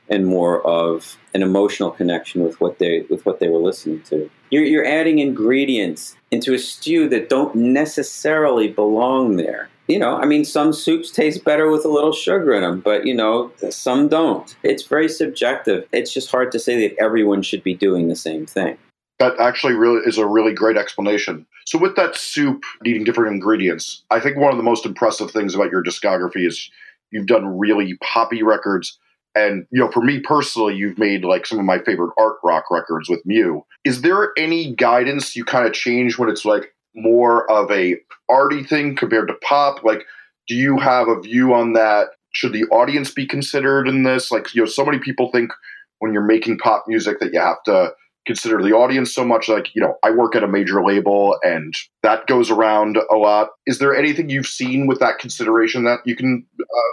[0.09, 4.31] and more of an emotional connection with what they with what they were listening to.
[4.49, 9.69] You're, you're adding ingredients into a stew that don't necessarily belong there.
[9.87, 13.05] You know, I mean, some soups taste better with a little sugar in them, but
[13.05, 14.57] you know, some don't.
[14.63, 15.87] It's very subjective.
[15.93, 18.79] It's just hard to say that everyone should be doing the same thing.
[19.19, 21.47] That actually really is a really great explanation.
[21.67, 25.55] So with that soup needing different ingredients, I think one of the most impressive things
[25.55, 26.71] about your discography is
[27.11, 28.99] you've done really poppy records.
[29.35, 32.71] And you know, for me personally, you've made like some of my favorite art rock
[32.71, 33.65] records with Mew.
[33.85, 37.97] Is there any guidance you kind of change when it's like more of a
[38.29, 39.85] arty thing compared to pop?
[39.85, 40.05] Like,
[40.47, 42.09] do you have a view on that?
[42.33, 44.31] Should the audience be considered in this?
[44.31, 45.53] Like, you know, so many people think
[45.99, 47.93] when you're making pop music that you have to
[48.29, 49.49] consider the audience so much.
[49.49, 53.49] Like, you know, I work at a major label and that goes around a lot.
[53.67, 56.93] Is there anything you've seen with that consideration that you can uh?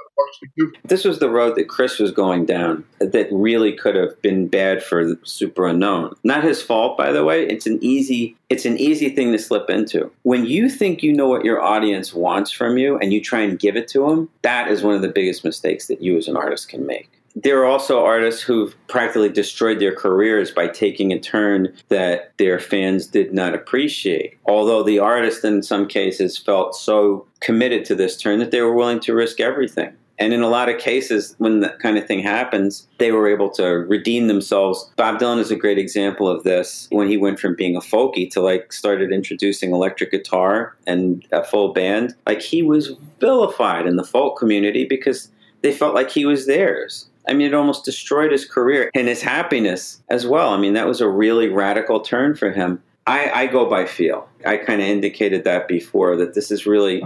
[0.86, 4.82] This was the road that Chris was going down that really could have been bad
[4.82, 6.16] for the Superunknown.
[6.24, 7.46] Not his fault, by the way.
[7.46, 10.12] It's an easy it's an easy thing to slip into.
[10.24, 13.60] When you think you know what your audience wants from you and you try and
[13.60, 16.38] give it to them, that is one of the biggest mistakes that you as an
[16.38, 21.20] artist can make there are also artists who've practically destroyed their careers by taking a
[21.20, 24.38] turn that their fans did not appreciate.
[24.46, 28.74] Although the artist, in some cases, felt so committed to this turn that they were
[28.74, 29.94] willing to risk everything.
[30.18, 33.50] And in a lot of cases, when that kind of thing happens, they were able
[33.52, 34.90] to redeem themselves.
[34.96, 38.32] Bob Dylan is a great example of this when he went from being a folkie
[38.32, 42.16] to like started introducing electric guitar and a full band.
[42.26, 45.30] Like he was vilified in the folk community because
[45.62, 47.10] they felt like he was theirs.
[47.28, 50.50] I mean, it almost destroyed his career and his happiness as well.
[50.50, 52.82] I mean, that was a really radical turn for him.
[53.08, 54.28] I, I go by feel.
[54.46, 57.04] I kind of indicated that before that this is really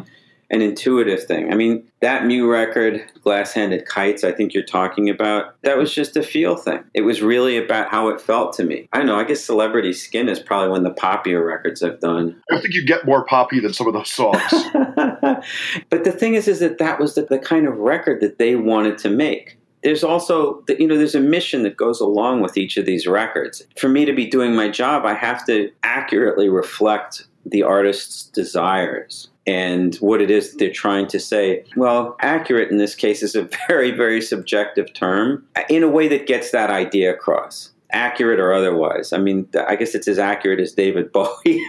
[0.51, 1.51] an intuitive thing.
[1.51, 5.93] I mean, that Mew record, Glass Handed Kites, I think you're talking about, that was
[5.93, 6.83] just a feel thing.
[6.93, 8.89] It was really about how it felt to me.
[8.91, 11.99] I don't know, I guess Celebrity Skin is probably one of the poppier records I've
[11.99, 12.41] done.
[12.51, 14.41] I think you get more poppy than some of those songs.
[15.89, 18.55] but the thing is, is that that was the, the kind of record that they
[18.55, 22.77] wanted to make there's also you know there's a mission that goes along with each
[22.77, 23.63] of these records.
[23.77, 29.29] For me to be doing my job i have to accurately reflect the artist's desires
[29.47, 31.63] and what it is they're trying to say.
[31.75, 36.27] Well accurate in this case is a very very subjective term in a way that
[36.27, 39.13] gets that idea across accurate or otherwise.
[39.13, 41.63] I mean, I guess it's as accurate as David Bowie,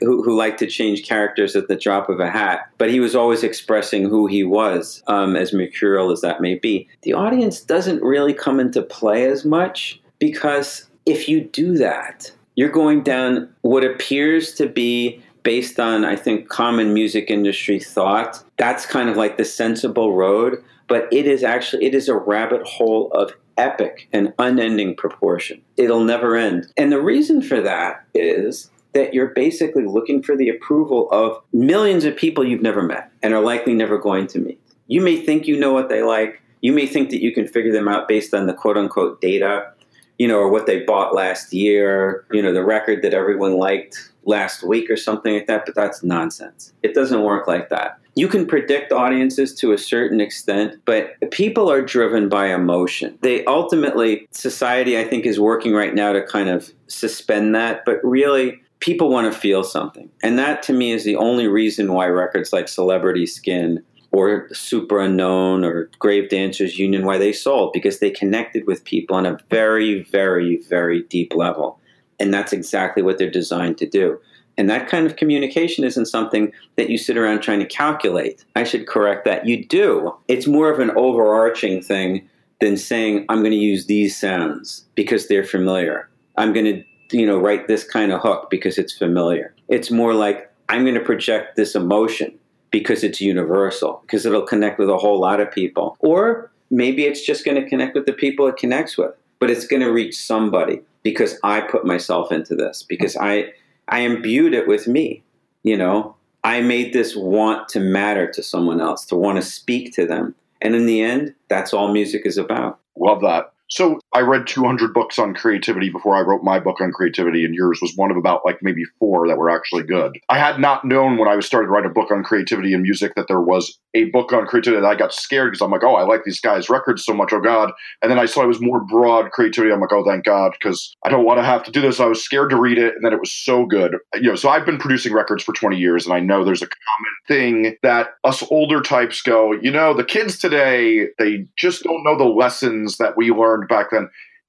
[0.00, 2.70] who, who, liked to change characters at the drop of a hat.
[2.78, 6.88] But he was always expressing who he was, um, as mercurial as that may be.
[7.02, 12.68] The audience doesn't really come into play as much because if you do that, you're
[12.68, 18.42] going down what appears to be based on, I think, common music industry thought.
[18.56, 22.66] That's kind of like the sensible road, but it is actually it is a rabbit
[22.66, 25.60] hole of epic and unending proportion.
[25.76, 26.72] It'll never end.
[26.76, 32.04] And the reason for that is that you're basically looking for the approval of millions
[32.04, 34.60] of people you've never met and are likely never going to meet.
[34.86, 36.40] You may think you know what they like.
[36.62, 39.72] You may think that you can figure them out based on the quote unquote data,
[40.18, 44.12] you know, or what they bought last year, you know, the record that everyone liked
[44.24, 46.72] last week or something like that, but that's nonsense.
[46.82, 47.98] It doesn't work like that.
[48.14, 53.16] You can predict audiences to a certain extent, but people are driven by emotion.
[53.22, 58.00] They ultimately, society, I think, is working right now to kind of suspend that, but
[58.02, 60.10] really, people want to feel something.
[60.22, 63.82] And that to me is the only reason why records like Celebrity Skin
[64.18, 69.26] or Superunknown or Grave Dancers Union, why they sold, because they connected with people on
[69.26, 71.78] a very, very, very deep level.
[72.18, 74.18] And that's exactly what they're designed to do.
[74.56, 78.44] And that kind of communication isn't something that you sit around trying to calculate.
[78.56, 79.46] I should correct that.
[79.46, 80.12] You do.
[80.26, 82.28] It's more of an overarching thing
[82.60, 86.10] than saying, I'm going to use these sounds because they're familiar.
[86.36, 89.54] I'm going to, you know, write this kind of hook because it's familiar.
[89.68, 92.37] It's more like, I'm going to project this emotion
[92.70, 95.96] because it's universal, because it'll connect with a whole lot of people.
[96.00, 99.66] Or maybe it's just going to connect with the people it connects with, but it's
[99.66, 103.52] going to reach somebody because I put myself into this, because I
[103.88, 105.22] I imbued it with me.
[105.62, 109.94] You know, I made this want to matter to someone else, to want to speak
[109.94, 110.34] to them.
[110.60, 112.78] And in the end, that's all music is about.
[112.96, 113.52] Love that.
[113.70, 117.54] So I read 200 books on creativity before I wrote my book on creativity, and
[117.54, 120.18] yours was one of about like maybe four that were actually good.
[120.28, 123.14] I had not known when I was to write a book on creativity and music
[123.16, 125.94] that there was a book on creativity that I got scared because I'm like, oh,
[125.94, 127.72] I like these guys' records so much, oh God.
[128.02, 129.72] And then I saw it was more broad creativity.
[129.72, 132.00] I'm like, oh, thank God, because I don't want to have to do this.
[132.00, 133.96] I was scared to read it, and then it was so good.
[134.14, 136.66] You know, so I've been producing records for 20 years, and I know there's a
[136.66, 142.04] common thing that us older types go, you know, the kids today, they just don't
[142.04, 143.97] know the lessons that we learned back then.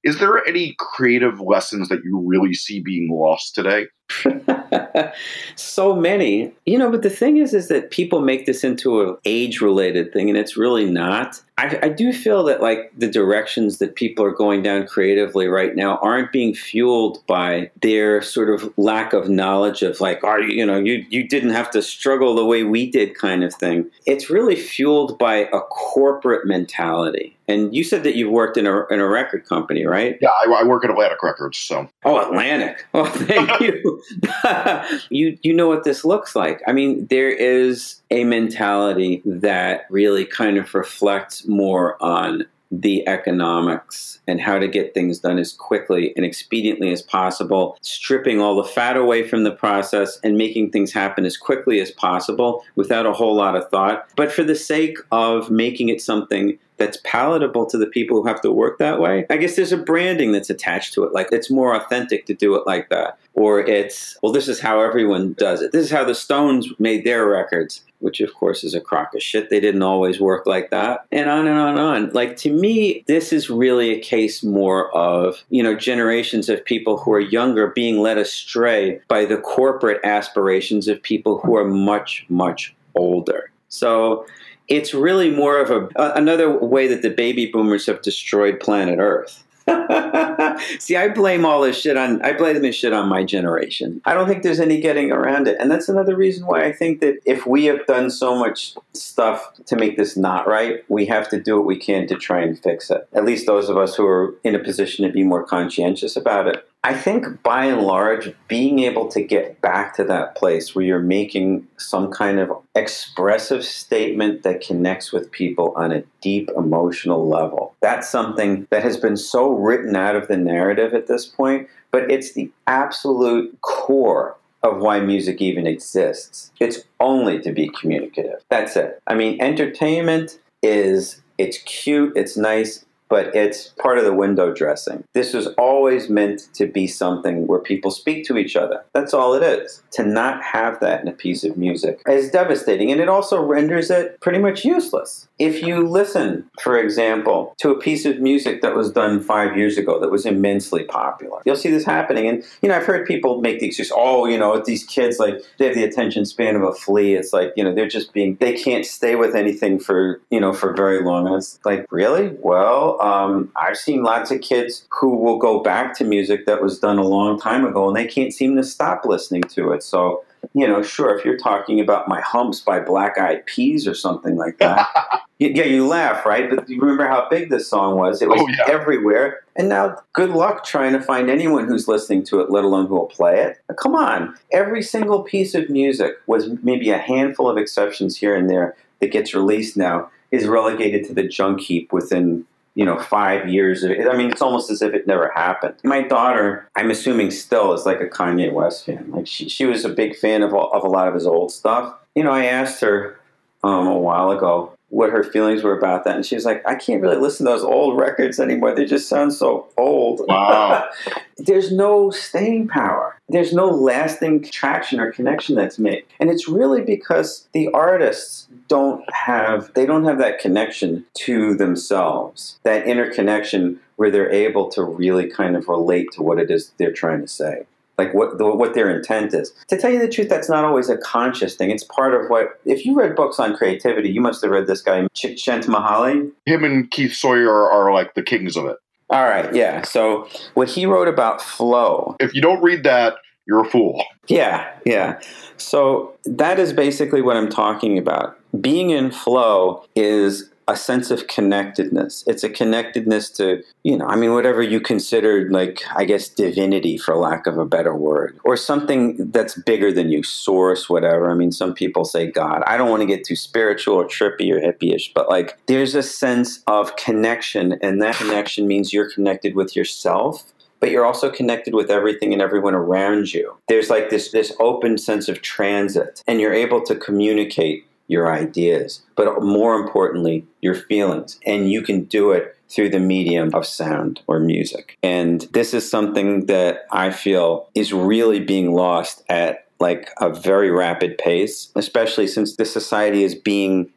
[0.02, 3.86] Is there any creative lessons that you really see being lost today?
[5.56, 9.16] so many you know but the thing is is that people make this into an
[9.24, 13.78] age related thing and it's really not I, I, do feel that like the directions
[13.78, 18.72] that people are going down creatively right now aren't being fueled by their sort of
[18.78, 22.44] lack of knowledge of like are you know you you didn't have to struggle the
[22.44, 27.82] way we did kind of thing it's really fueled by a corporate mentality and you
[27.82, 30.16] said that you've worked in a, in a record company, right?
[30.20, 31.58] Yeah, I, I work at Atlantic Records.
[31.58, 31.88] So.
[32.04, 32.86] Oh, Atlantic.
[32.94, 33.99] Oh, thank you.
[35.10, 36.62] you you know what this looks like.
[36.66, 44.20] I mean, there is a mentality that really kind of reflects more on the economics
[44.28, 48.64] and how to get things done as quickly and expediently as possible, stripping all the
[48.64, 53.12] fat away from the process and making things happen as quickly as possible without a
[53.12, 57.78] whole lot of thought, but for the sake of making it something that's palatable to
[57.78, 59.26] the people who have to work that way.
[59.28, 61.12] I guess there's a branding that's attached to it.
[61.12, 63.18] Like it's more authentic to do it like that.
[63.34, 65.72] Or it's, well, this is how everyone does it.
[65.72, 69.22] This is how the Stones made their records, which of course is a crock of
[69.22, 69.50] shit.
[69.50, 71.04] They didn't always work like that.
[71.12, 72.10] And on and on and on.
[72.10, 76.96] Like to me, this is really a case more of, you know, generations of people
[76.96, 82.24] who are younger being led astray by the corporate aspirations of people who are much,
[82.30, 83.50] much older.
[83.68, 84.26] So
[84.70, 89.44] it's really more of a another way that the baby boomers have destroyed planet Earth.
[90.78, 94.00] See, I blame all this shit on I blame this shit on my generation.
[94.04, 95.56] I don't think there's any getting around it.
[95.60, 99.52] And that's another reason why I think that if we have done so much stuff
[99.66, 102.58] to make this not right, we have to do what we can to try and
[102.58, 103.06] fix it.
[103.12, 106.46] At least those of us who are in a position to be more conscientious about
[106.48, 106.66] it.
[106.82, 110.98] I think by and large, being able to get back to that place where you're
[110.98, 117.74] making some kind of expressive statement that connects with people on a deep emotional level,
[117.80, 122.10] that's something that has been so written out of the narrative at this point, but
[122.10, 126.50] it's the absolute core of why music even exists.
[126.60, 128.42] It's only to be communicative.
[128.48, 129.00] That's it.
[129.06, 135.04] I mean, entertainment is it's cute, it's nice, but it's part of the window dressing.
[135.12, 138.84] This was always meant to be something where people speak to each other.
[138.94, 139.82] That's all it is.
[139.92, 143.90] To not have that in a piece of music is devastating, and it also renders
[143.90, 145.28] it pretty much useless.
[145.38, 149.76] If you listen, for example, to a piece of music that was done five years
[149.76, 152.28] ago that was immensely popular, you'll see this happening.
[152.28, 155.42] And, you know, I've heard people make the excuse, oh, you know, these kids, like,
[155.58, 157.14] they have the attention span of a flea.
[157.14, 160.52] It's like, you know, they're just being, they can't stay with anything for, you know,
[160.52, 161.26] for very long.
[161.26, 162.36] And it's like, really?
[162.40, 166.78] Well, um, I've seen lots of kids who will go back to music that was
[166.78, 169.82] done a long time ago and they can't seem to stop listening to it.
[169.82, 170.24] So
[170.54, 174.36] you know, sure, if you're talking about my humps by Black Eyed Peas or something
[174.36, 174.88] like that,
[175.38, 176.48] yeah, you laugh, right?
[176.48, 178.22] But you remember how big this song was?
[178.22, 178.72] It was Oh, yeah.
[178.72, 179.40] everywhere.
[179.54, 182.94] And now, good luck trying to find anyone who's listening to it, let alone who
[182.94, 183.58] will play it.
[183.76, 184.34] Come on.
[184.50, 189.12] Every single piece of music, with maybe a handful of exceptions here and there, that
[189.12, 193.90] gets released now is relegated to the junk heap within you know five years of
[193.90, 194.06] it.
[194.06, 195.74] I mean, it's almost as if it never happened.
[195.84, 199.10] My daughter, I'm assuming, still is like a Kanye West fan.
[199.10, 201.52] Like she, she was a big fan of all, of a lot of his old
[201.52, 201.94] stuff.
[202.14, 203.18] You know, I asked her
[203.62, 206.74] um, a while ago what her feelings were about that, and she was like, "I
[206.74, 208.74] can't really listen to those old records anymore.
[208.74, 210.88] They just sound so old." Wow.
[211.38, 213.16] There's no staying power.
[213.30, 216.04] There's no lasting traction or connection that's made.
[216.18, 222.58] And it's really because the artists don't have they don't have that connection to themselves.
[222.62, 226.92] That interconnection where they're able to really kind of relate to what it is they're
[226.92, 227.66] trying to say.
[227.98, 229.52] Like what the, what their intent is.
[229.68, 231.70] To tell you the truth, that's not always a conscious thing.
[231.70, 232.58] It's part of what.
[232.64, 236.32] If you read books on creativity, you must have read this guy Csikszentmihalyi.
[236.46, 238.78] Him and Keith Sawyer are, are like the kings of it.
[239.10, 239.82] All right, yeah.
[239.82, 243.14] So what he wrote about flow If you don't read that,
[243.46, 244.04] you're a fool.
[244.28, 245.20] Yeah, yeah.
[245.56, 248.38] So that is basically what I'm talking about.
[248.60, 252.22] Being in flow is a sense of connectedness.
[252.28, 256.96] It's a connectedness to, you know, I mean, whatever you consider, like, I guess, divinity,
[256.96, 261.28] for lack of a better word, or something that's bigger than you, source, whatever.
[261.28, 262.62] I mean, some people say God.
[262.68, 266.04] I don't want to get too spiritual or trippy or hippie-ish, but like, there's a
[266.04, 270.44] sense of connection, and that connection means you're connected with yourself
[270.80, 273.54] but you're also connected with everything and everyone around you.
[273.68, 279.02] There's like this this open sense of transit, and you're able to communicate your ideas,
[279.14, 284.20] but more importantly, your feelings, and you can do it through the medium of sound
[284.26, 284.98] or music.
[285.02, 290.70] And this is something that I feel is really being lost at like a very
[290.70, 293.90] rapid pace, especially since this society is being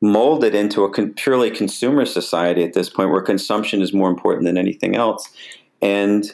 [0.00, 4.46] molded into a con- purely consumer society at this point where consumption is more important
[4.46, 5.28] than anything else.
[5.82, 6.24] And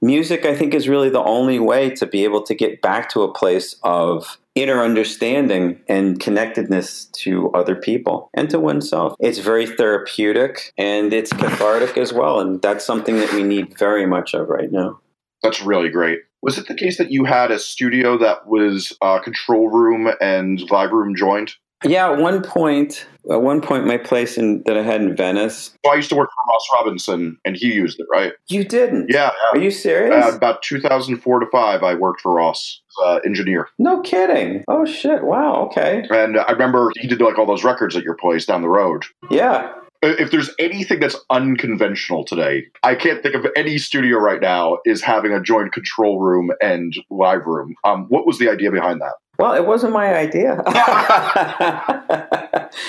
[0.00, 3.22] music, I think, is really the only way to be able to get back to
[3.22, 9.14] a place of inner understanding and connectedness to other people and to oneself.
[9.18, 12.40] It's very therapeutic and it's cathartic as well.
[12.40, 15.00] And that's something that we need very much of right now.
[15.42, 16.20] That's really great.
[16.42, 20.58] Was it the case that you had a studio that was uh, control room and
[20.58, 21.54] vibe room joined?
[21.84, 25.76] Yeah, at one point, at one point, my place in that I had in Venice.
[25.84, 28.32] So I used to work for Ross Robinson, and he used it, right?
[28.48, 29.06] You didn't?
[29.10, 29.30] Yeah.
[29.52, 30.24] Are you serious?
[30.24, 34.64] Uh, about 2004 to five, I worked for Ross uh, engineer, no kidding.
[34.68, 35.24] Oh shit!
[35.24, 35.66] Wow.
[35.66, 36.04] Okay.
[36.10, 39.04] and I remember he did like all those records at your place down the road.
[39.30, 39.72] Yeah.
[40.02, 45.02] If there's anything that's unconventional today, I can't think of any studio right now is
[45.02, 47.74] having a joint control room and live room.
[47.84, 49.12] Um, what was the idea behind that?
[49.40, 50.62] Well, it wasn't my idea.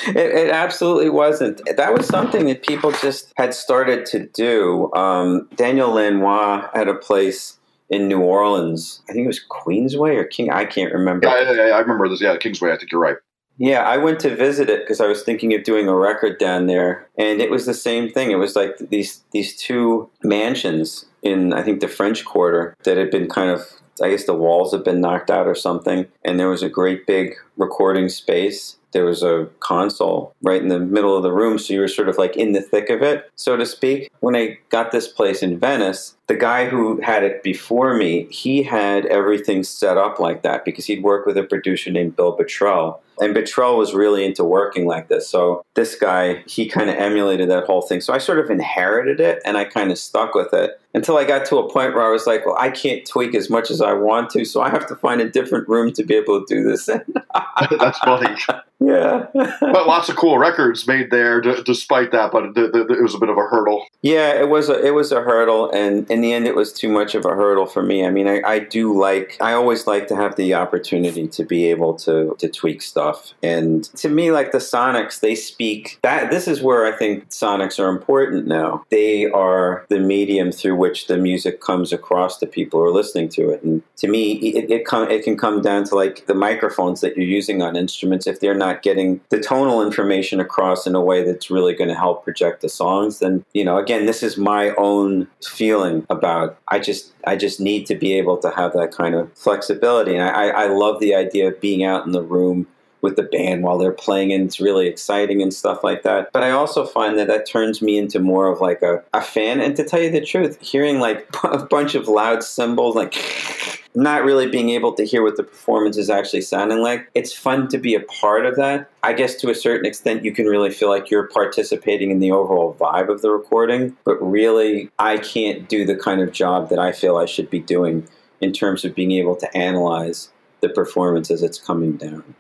[0.08, 1.62] it, it absolutely wasn't.
[1.78, 4.92] That was something that people just had started to do.
[4.94, 7.58] Um, Daniel Lanois had a place
[7.90, 9.02] in New Orleans.
[9.10, 10.52] I think it was Queensway or King.
[10.52, 11.28] I can't remember.
[11.28, 12.22] Yeah, yeah, yeah, I remember this.
[12.22, 12.72] Yeah, Kingsway.
[12.72, 13.18] I think you're right.
[13.58, 16.68] Yeah, I went to visit it because I was thinking of doing a record down
[16.68, 18.32] there, and it was the same thing.
[18.32, 23.12] It was like these these two mansions in I think the French Quarter that had
[23.12, 26.50] been kind of I guess the walls had been knocked out or something, and there
[26.50, 28.78] was a great big recording space.
[28.92, 32.10] There was a console right in the middle of the room, so you were sort
[32.10, 34.12] of like in the thick of it, so to speak.
[34.20, 38.64] When I got this place in Venice, the guy who had it before me, he
[38.64, 43.00] had everything set up like that because he'd worked with a producer named Bill Bottrell.
[43.22, 45.30] And Bottrell was really into working like this.
[45.30, 48.02] So this guy, he kind of emulated that whole thing.
[48.02, 51.24] So I sort of inherited it and I kind of stuck with it until I
[51.24, 53.82] got to a point where I was like, well, I can't tweak as much as
[53.82, 54.46] I want to.
[54.46, 57.02] So I have to find a different room to be able to do this in.
[57.80, 58.36] That's funny.
[58.80, 59.28] yeah.
[59.34, 62.32] but lots of cool records made there, d- despite that.
[62.32, 63.86] But th- th- it was a bit of a hurdle.
[64.02, 66.90] Yeah, it was a it was a hurdle, and in the end, it was too
[66.90, 68.06] much of a hurdle for me.
[68.06, 71.70] I mean, I, I do like I always like to have the opportunity to be
[71.70, 73.11] able to to tweak stuff,
[73.44, 77.80] and to me, like the Sonics, they speak that this is where I think Sonics
[77.80, 78.84] are important now.
[78.90, 83.30] They are the medium through which the music comes across to people who are listening
[83.30, 86.34] to it, and to me, it it, come, it can come down to like the
[86.34, 88.28] microphones that you're using on instruments.
[88.28, 91.96] If they're not getting the tonal information across in a way that's really going to
[91.96, 96.58] help project the songs, then you know, again, this is my own feeling about.
[96.68, 100.24] I just I just need to be able to have that kind of flexibility, and
[100.24, 102.68] I, I love the idea of being out in the room
[103.02, 106.32] with the band while they're playing and it's really exciting and stuff like that.
[106.32, 109.60] But I also find that that turns me into more of like a, a fan.
[109.60, 113.16] And to tell you the truth, hearing like a bunch of loud cymbals like
[113.96, 117.10] not really being able to hear what the performance is actually sounding like.
[117.14, 118.90] It's fun to be a part of that.
[119.04, 122.32] I guess to a certain extent, you can really feel like you're participating in the
[122.32, 126.80] overall vibe of the recording, but really, I can't do the kind of job that
[126.80, 128.08] I feel I should be doing
[128.40, 130.30] in terms of being able to analyze
[130.62, 132.36] the performance as it's coming down.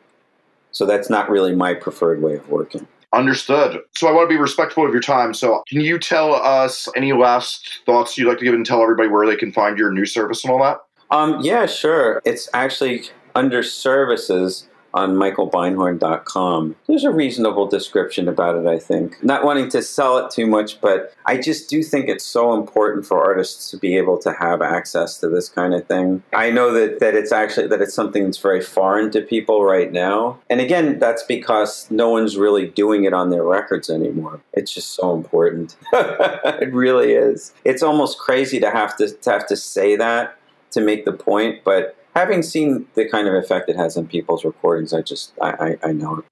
[0.71, 2.87] So that's not really my preferred way of working.
[3.13, 3.81] Understood.
[3.95, 5.33] So I want to be respectful of your time.
[5.33, 9.09] So can you tell us any last thoughts you'd like to give and tell everybody
[9.09, 10.77] where they can find your new service and all that?
[11.09, 12.21] Um, yeah, sure.
[12.23, 13.03] It's actually
[13.35, 16.75] under services on michaelbeinhorn.com.
[16.87, 19.23] There's a reasonable description about it, I think.
[19.23, 23.05] Not wanting to sell it too much, but I just do think it's so important
[23.05, 26.23] for artists to be able to have access to this kind of thing.
[26.33, 29.91] I know that, that it's actually that it's something that's very foreign to people right
[29.91, 30.39] now.
[30.49, 34.41] And again, that's because no one's really doing it on their records anymore.
[34.53, 35.75] It's just so important.
[35.93, 37.53] it really is.
[37.63, 40.37] It's almost crazy to have to, to have to say that
[40.71, 44.43] to make the point, but having seen the kind of effect it has on people's
[44.43, 46.25] recordings, I just I, I, I know it.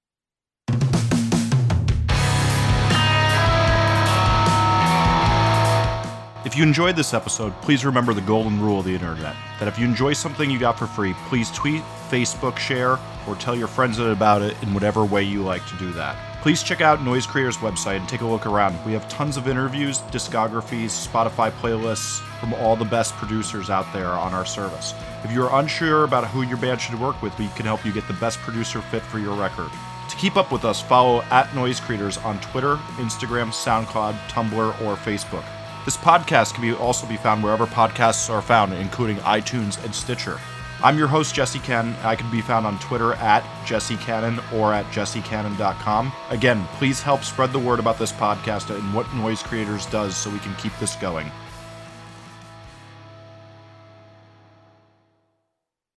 [6.44, 9.78] If you enjoyed this episode, please remember the golden rule of the internet that if
[9.78, 14.00] you enjoy something you got for free, please tweet, Facebook, share, or tell your friends
[14.00, 16.29] about it in whatever way you like to do that.
[16.42, 18.82] Please check out Noise Creator's website and take a look around.
[18.86, 24.08] We have tons of interviews, discographies, Spotify playlists from all the best producers out there
[24.08, 24.94] on our service.
[25.22, 28.08] If you're unsure about who your band should work with, we can help you get
[28.08, 29.70] the best producer fit for your record.
[30.08, 34.96] To keep up with us, follow at Noise Creators on Twitter, Instagram, SoundCloud, Tumblr, or
[34.96, 35.44] Facebook.
[35.84, 40.40] This podcast can be also be found wherever podcasts are found, including iTunes and Stitcher.
[40.82, 41.94] I'm your host, Jesse Cannon.
[42.02, 46.12] I can be found on Twitter at Jesse Cannon or at jessecannon.com.
[46.30, 50.30] Again, please help spread the word about this podcast and what Noise Creators does so
[50.30, 51.30] we can keep this going.